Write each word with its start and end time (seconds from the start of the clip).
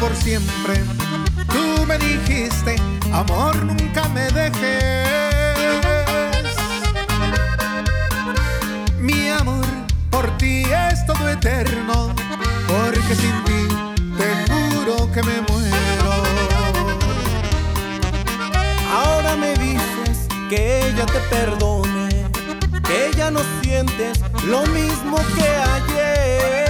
por 0.00 0.14
siempre. 0.14 0.82
Tú 1.52 1.84
me 1.86 1.98
dijiste, 1.98 2.76
amor, 3.12 3.56
nunca 3.64 4.08
me 4.08 4.30
dejes. 4.30 5.08
Mi 8.98 9.28
amor 9.30 9.64
por 10.10 10.30
ti 10.38 10.64
es 10.64 11.04
todo 11.06 11.28
eterno, 11.28 12.14
porque 12.68 13.14
sin 13.14 13.44
ti 13.44 13.68
te 14.16 14.28
juro 14.52 15.10
que 15.12 15.22
me 15.22 15.40
muero. 15.48 16.12
Ahora 18.92 19.36
me 19.36 19.54
dices 19.54 20.28
que 20.48 20.88
ella 20.88 21.06
te 21.06 21.18
perdone, 21.30 22.08
que 22.86 23.10
ya 23.16 23.30
no 23.30 23.40
sientes 23.62 24.20
lo 24.44 24.62
mismo 24.66 25.18
que 25.34 25.48
ayer, 25.48 26.65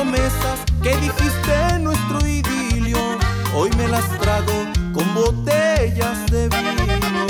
promesas 0.00 0.58
que 0.82 0.96
dijiste 0.96 1.52
en 1.74 1.84
nuestro 1.84 2.26
idilio, 2.26 3.18
hoy 3.54 3.70
me 3.76 3.86
las 3.86 4.08
trago 4.18 4.64
con 4.94 5.14
botellas 5.14 6.26
de 6.30 6.48
vino. 6.48 7.26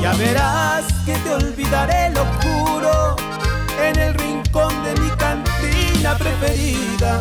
Ya 0.00 0.14
verás 0.14 0.84
que 1.04 1.14
te 1.16 1.34
olvidaré, 1.34 2.10
lo 2.10 2.24
juro, 2.40 3.16
en 3.82 3.98
el 3.98 4.14
rincón 4.14 4.72
de 4.84 5.00
mi 5.00 5.10
cantina 5.16 6.16
preferida. 6.16 7.20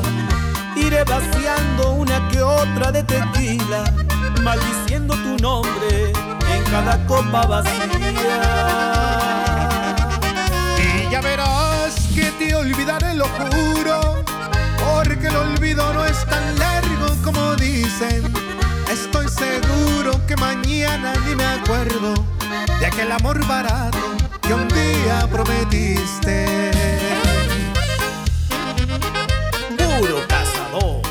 Iré 0.75 1.03
vaciando 1.05 1.93
una 1.93 2.29
que 2.29 2.41
otra 2.43 2.91
de 2.91 3.03
tequila, 3.03 3.83
maldiciendo 4.43 5.15
tu 5.15 5.37
nombre 5.41 6.11
en 6.53 6.63
cada 6.69 7.03
copa 7.07 7.47
vacía. 7.47 8.74
Olvidaré, 12.85 13.15
lo 13.15 13.25
juro, 13.25 14.23
porque 14.77 15.27
el 15.27 15.35
olvido 15.35 15.93
no 15.93 16.05
es 16.05 16.25
tan 16.25 16.59
largo 16.59 17.07
como 17.23 17.55
dicen. 17.55 18.23
Estoy 18.91 19.27
seguro 19.27 20.25
que 20.27 20.35
mañana 20.35 21.13
ni 21.25 21.35
me 21.35 21.45
acuerdo 21.45 22.13
de 22.79 22.85
aquel 22.85 23.11
amor 23.11 23.45
barato 23.47 23.97
que 24.41 24.53
un 24.53 24.67
día 24.67 25.27
prometiste. 25.31 26.71
Puro 29.77 30.27
cazador. 30.27 31.01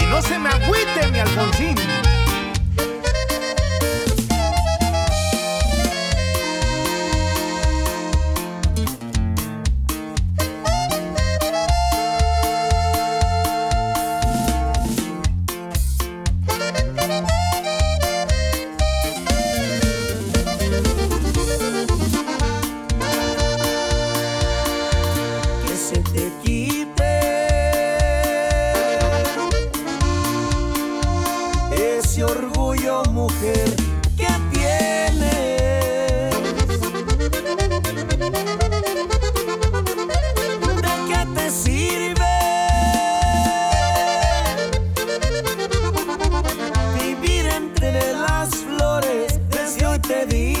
Y 0.00 0.06
no 0.06 0.20
se 0.20 0.38
me 0.38 0.50
agüite 0.50 1.10
mi 1.10 1.20
Alfonsín. 1.20 1.91
Desde 50.24 50.36
hoy 50.36 50.51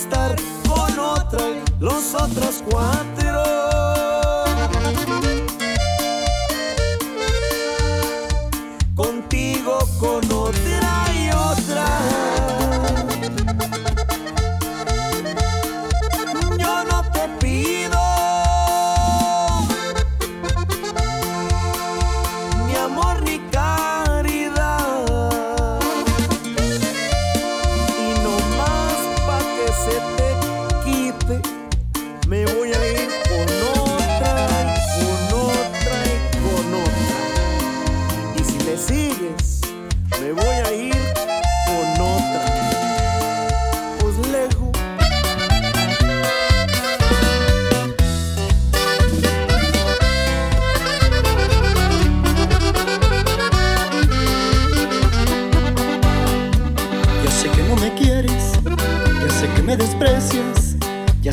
estar 0.00 0.34
con 0.66 0.98
otra 0.98 1.50
y 1.50 1.82
los 1.82 2.14
otros 2.14 2.62
cuatro. 2.70 3.69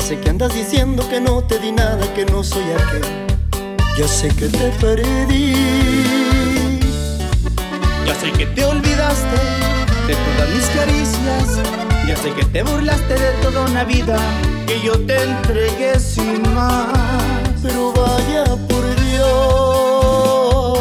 Sé 0.08 0.18
que 0.20 0.30
andas 0.30 0.54
diciendo 0.54 1.06
que 1.10 1.20
no 1.20 1.42
te 1.42 1.58
di 1.58 1.70
nada, 1.70 2.02
que 2.14 2.24
no 2.24 2.42
soy 2.42 2.64
aquel. 2.72 3.02
Ya 3.98 4.08
sé 4.08 4.28
que 4.28 4.48
te 4.48 4.70
perdí, 4.80 5.52
Ya 8.06 8.14
sé 8.14 8.32
que 8.32 8.46
te 8.46 8.64
olvidaste 8.64 9.38
de 10.06 10.14
todas 10.24 10.48
mis 10.54 10.66
caricias. 10.68 11.58
Ya 12.06 12.16
sé 12.16 12.32
que 12.32 12.46
te 12.46 12.62
burlaste 12.62 13.14
de 13.18 13.32
toda 13.42 13.66
una 13.66 13.84
vida 13.84 14.16
que 14.66 14.80
yo 14.80 14.92
te 15.04 15.22
entregué 15.22 16.00
sin 16.00 16.40
más. 16.54 16.88
pero 17.62 17.92
vaya 17.92 18.44
por 18.66 18.84
Dios, 19.04 20.78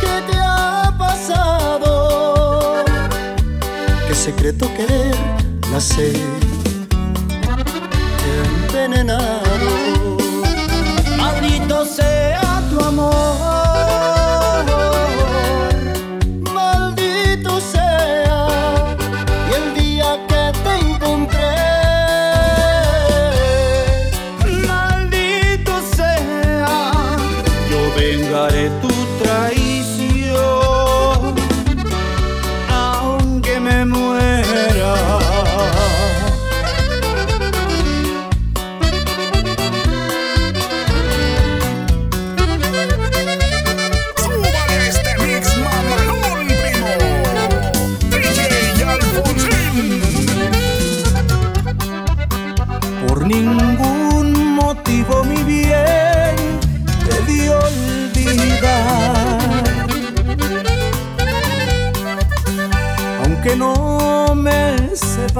¿qué 0.00 0.32
te 0.32 0.38
ha 0.40 0.90
pasado? 0.98 2.82
¿Qué 4.08 4.14
secreto 4.14 4.70
querer 4.74 5.14
nacer 5.70 6.43
venena 8.88 9.43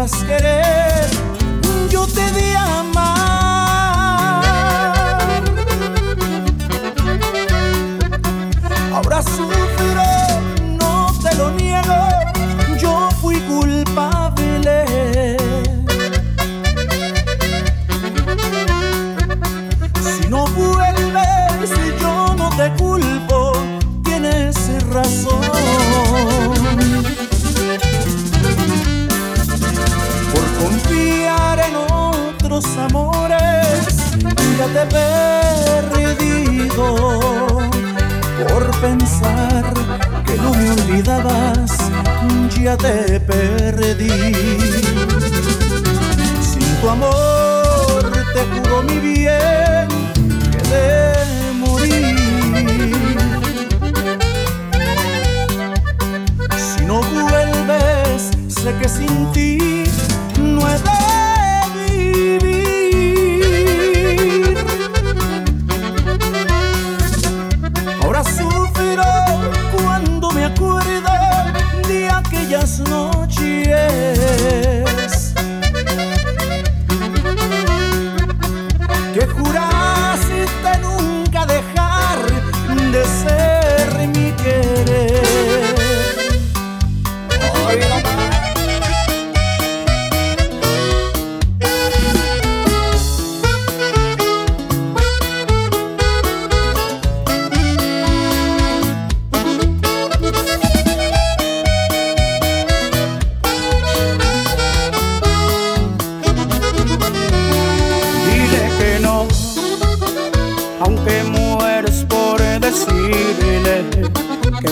sepas 0.06 0.22
querer, 0.24 0.43
ya 42.64 42.76
te 42.78 43.20
perdí. 43.20 44.08
Sin 46.40 46.68
tu 46.80 46.88
amor 46.88 48.10
te 48.32 48.40
juro 48.52 48.82
mi 48.82 48.98
bien 49.00 49.88
que 50.50 50.62
de 50.72 50.82
morir. 51.60 52.16
Si 56.56 56.84
no 56.86 57.02
vuelves, 57.02 58.30
sé 58.48 58.74
que 58.80 58.88
sin 58.88 59.32
ti 59.32 59.63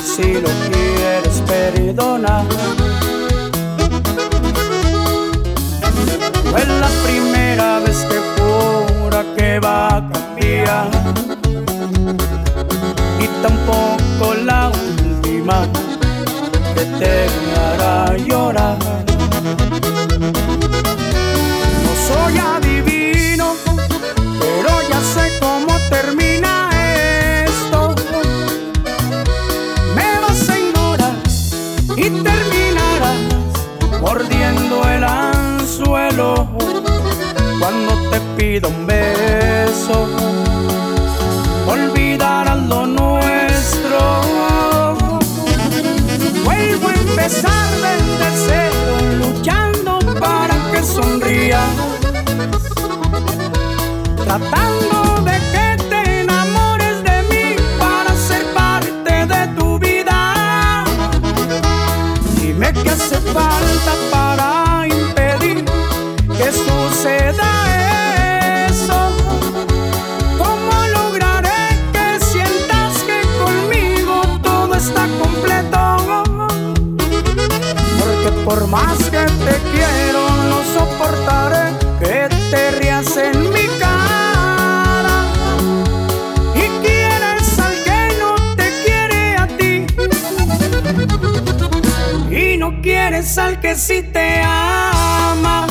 si 0.05 0.35
lo 0.35 0.49
quieres 0.71 1.43
perdonar. 1.47 2.45
Es 6.57 6.69
la 6.69 6.89
primera 7.05 7.79
vez 7.81 7.99
que 8.11 8.19
jura 8.37 9.25
que 9.37 9.59
va 9.61 9.97
a 9.97 10.09
cambiar. 10.13 10.91
Y 13.21 13.27
tampoco 13.43 14.35
la 14.45 14.71
última 14.71 15.67
que 16.75 16.85
te 16.99 17.29
hará 17.57 18.17
llorar. 18.17 19.12
Pido 38.43 38.71
un 38.71 38.87
beso. 38.87 40.09
Olvidarás 41.65 42.59
lo 42.73 42.87
nuestro. 42.87 43.99
Vuelvo 46.45 46.89
a 46.89 46.95
empezar 47.05 47.69
desde 47.87 48.29
cero, 48.47 48.95
luchando 49.23 49.93
para 50.19 50.55
que 50.73 50.83
sonrías. 50.83 51.71
Tratando 54.25 54.99
de 55.29 55.37
que 55.53 55.69
te 55.91 56.21
enamores 56.23 56.97
de 57.09 57.17
mí 57.31 57.47
para 57.79 58.11
ser 58.29 58.43
parte 58.61 59.15
de 59.35 59.43
tu 59.57 59.79
vida. 59.79 60.85
Dime 62.41 62.73
qué 62.73 62.91
hace 62.91 63.19
falta 63.37 63.93
para 64.11 64.89
impedir 64.89 65.65
que 66.37 66.49
suceda 66.51 67.53
por 78.45 78.67
más 78.67 78.99
que 79.11 79.25
te 79.25 79.57
quiero, 79.73 80.29
no 80.51 80.63
soportaré 80.75 81.73
que 82.01 82.29
te 82.51 82.71
rías 82.73 83.17
en 83.17 83.51
mi 83.51 83.67
cara. 83.79 85.27
Y 86.55 86.69
quieres 86.85 87.59
al 87.59 87.75
que 87.85 88.19
no 88.19 88.35
te 88.57 88.71
quiere 88.85 89.37
a 89.37 89.47
ti. 89.59 89.87
Y 92.35 92.57
no 92.57 92.81
quieres 92.83 93.39
al 93.39 93.61
que 93.61 93.77
sí 93.77 94.03
te 94.03 94.43
ama. 94.43 95.67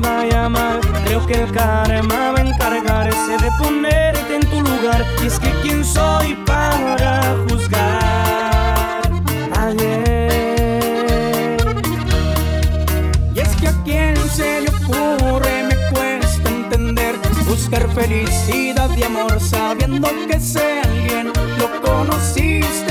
Vaya 0.00 0.48
mal. 0.48 0.80
Creo 1.04 1.26
que 1.26 1.34
el 1.34 1.52
karma 1.52 2.32
va 2.32 2.38
a 2.38 2.42
encargarse 2.42 3.32
de 3.44 3.50
ponerte 3.58 4.34
en 4.36 4.46
tu 4.50 4.60
lugar. 4.60 5.04
Y 5.22 5.26
es 5.26 5.38
que 5.38 5.50
quién 5.62 5.84
soy 5.84 6.34
para 6.46 7.36
juzgar. 7.48 9.02
Ayer. 9.56 10.30
Y 13.34 13.40
es 13.40 13.48
que 13.56 13.68
a 13.68 13.72
quien 13.84 14.16
se 14.30 14.62
le 14.62 14.68
ocurre 14.70 15.64
me 15.68 15.76
cuesta 15.90 16.48
entender 16.48 17.14
buscar 17.46 17.88
felicidad 17.90 18.90
y 18.96 19.02
amor 19.02 19.40
sabiendo 19.40 20.08
que 20.28 20.36
ese 20.36 20.82
alguien 20.82 21.32
lo 21.58 21.80
conociste 21.82 22.89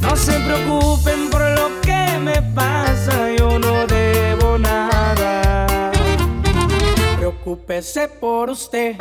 no 0.00 0.16
se 0.16 0.32
preocupen 0.40 1.30
por 1.30 1.40
lo 1.40 1.80
que 1.80 2.18
me 2.20 2.40
pasa, 2.54 3.32
yo 3.36 3.58
no 3.58 3.86
debo 3.88 4.56
nada. 4.56 5.90
Preocúpese 7.16 8.06
por 8.06 8.50
usted. 8.50 8.96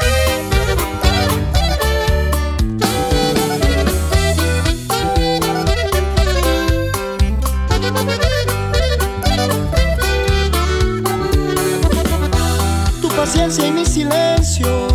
Tu 13.00 13.10
paciencia 13.10 13.68
y 13.68 13.72
mi 13.72 13.86
silencio 13.86 14.89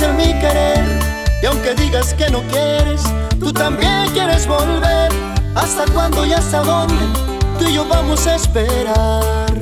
tu 0.00 0.06
cárcel 0.06 0.14
mi 0.14 0.40
querer. 0.40 0.84
Y 1.42 1.46
aunque 1.46 1.74
digas 1.74 2.14
que 2.14 2.30
no 2.30 2.42
quieres, 2.48 3.02
tú 3.38 3.52
también 3.52 4.08
quieres 4.12 4.46
volver. 4.46 5.10
¿Hasta 5.54 5.84
cuándo 5.92 6.24
y 6.24 6.32
hasta 6.32 6.62
dónde 6.62 6.94
tú 7.58 7.66
y 7.66 7.74
yo 7.74 7.84
vamos 7.86 8.26
a 8.26 8.36
esperar? 8.36 9.52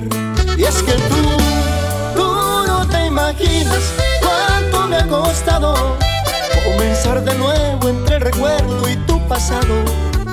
Y 0.57 0.64
es 0.64 0.83
que 0.83 0.92
tú, 0.92 1.23
tú 2.14 2.66
no 2.66 2.87
te 2.87 3.07
imaginas 3.07 3.83
cuánto 4.21 4.88
me 4.88 4.97
ha 4.97 5.07
costado 5.07 5.97
comenzar 6.64 7.25
de 7.25 7.35
nuevo 7.35 7.88
entre 7.88 8.16
el 8.16 8.23
recuerdo 8.23 8.88
y 8.88 8.97
tu 9.07 9.21
pasado. 9.28 9.75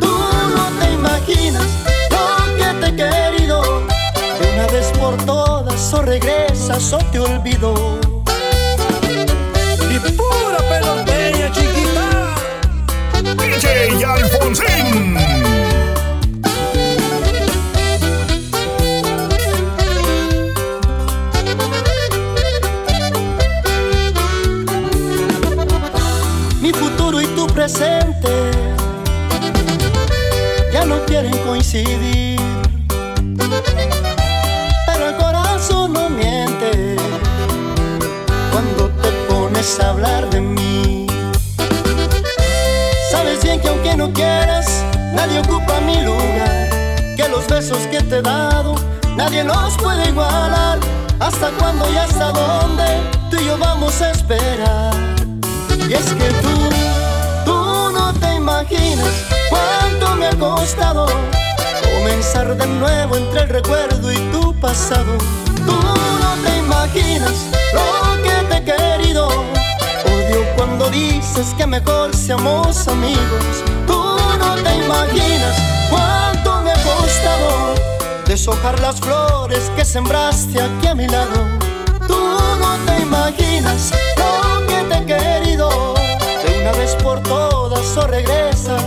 Tú 0.02 0.18
no 0.56 0.66
te 0.80 0.94
imaginas 0.94 1.66
lo 2.12 2.56
que 2.58 2.74
te 2.80 2.88
he 2.88 2.96
querido. 2.96 3.62
De 4.40 4.54
una 4.54 4.68
vez 4.68 4.92
por 5.00 5.16
todas, 5.26 5.94
o 5.94 6.02
regresas 6.02 6.92
o 6.94 6.98
te 7.12 7.20
olvido. 7.20 8.05
DJ 13.96 14.04
Alfonsín. 14.04 15.18
Mi 26.62 26.74
futuro 26.74 27.22
y 27.22 27.28
tu 27.28 27.48
presente 27.48 28.52
ya 30.74 30.84
no 30.86 31.00
quieren 31.06 31.38
coincidir. 31.46 32.40
Pero 34.88 35.10
el 35.10 35.16
corazón 35.16 35.94
no 35.94 36.10
miente 36.10 36.98
cuando 38.52 38.90
te 39.02 39.12
pones 39.30 39.80
a 39.80 39.92
hablar 39.92 40.30
de 40.30 40.42
mí. 40.42 41.05
Que 43.62 43.70
aunque 43.70 43.96
no 43.96 44.12
quieras, 44.12 44.84
nadie 45.14 45.40
ocupa 45.40 45.80
mi 45.82 46.02
lugar. 46.02 46.70
Que 47.16 47.28
los 47.30 47.48
besos 47.48 47.80
que 47.88 48.02
te 48.02 48.18
he 48.18 48.22
dado, 48.22 48.76
nadie 49.16 49.44
los 49.44 49.78
puede 49.78 50.10
igualar. 50.10 50.80
¿Hasta 51.20 51.50
cuándo 51.52 51.90
y 51.92 51.98
hasta 51.98 52.32
dónde 52.32 52.84
tú 53.32 53.38
y 53.38 53.46
yo 53.46 53.58
vamos 53.58 54.02
a 54.02 54.12
esperar? 54.12 54.94
Y 55.88 55.94
es 55.94 56.06
que 56.14 56.30
tú, 56.44 56.70
tú 57.46 57.92
no 57.94 58.14
te 58.14 58.36
imaginas 58.36 59.14
cuánto 59.50 60.16
me 60.18 60.28
ha 60.28 60.36
costado 60.36 61.08
comenzar 61.98 62.56
de 62.58 62.68
nuevo 62.68 63.16
entre 63.16 63.42
el 63.42 63.50
recuerdo 63.50 64.12
y 64.12 64.18
tu 64.32 64.54
pasado. 64.60 65.18
Tú 65.66 65.74
no 65.74 66.36
te 66.44 66.58
imaginas 66.58 67.46
lo 67.74 68.22
que 68.22 68.36
te 68.50 68.58
he 68.58 68.64
querido 68.64 69.65
cuando 70.56 70.90
dices 70.90 71.54
que 71.58 71.66
mejor 71.66 72.16
seamos 72.16 72.88
amigos. 72.88 73.46
Tú 73.88 74.18
no 74.40 74.56
te 74.64 74.76
imaginas 74.78 75.56
cuánto 75.90 76.62
me 76.62 76.72
ha 76.72 76.76
deshojar 78.26 78.80
las 78.80 79.00
flores 79.00 79.72
que 79.76 79.86
sembraste 79.86 80.62
aquí 80.62 80.88
a 80.88 80.96
mi 80.96 81.08
lado. 81.08 81.34
Tú 82.08 82.18
no 82.60 82.78
te 82.86 83.02
imaginas 83.02 83.92
lo 84.18 84.68
que 84.68 84.84
te 84.90 84.98
he 84.98 85.06
querido. 85.06 85.70
De 86.44 86.62
una 86.62 86.72
vez 86.74 86.96
por 86.96 87.22
todas 87.22 87.98
o 87.98 88.08
regresas 88.08 88.84